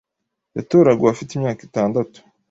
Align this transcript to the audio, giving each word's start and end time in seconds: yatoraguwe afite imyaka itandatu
yatoraguwe 0.57 1.09
afite 1.11 1.31
imyaka 1.33 1.61
itandatu 1.69 2.17